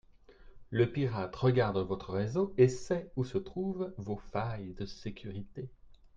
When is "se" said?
3.23-3.37